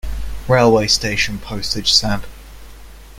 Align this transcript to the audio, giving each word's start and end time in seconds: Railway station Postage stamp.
Railway 0.47 0.87
station 0.87 1.37
Postage 1.37 1.93
stamp. 1.93 2.25